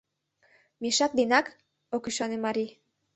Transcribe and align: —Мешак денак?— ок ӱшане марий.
—Мешак 0.81 1.11
денак?— 1.17 1.45
ок 1.95 2.03
ӱшане 2.09 2.37
марий. 2.45 2.71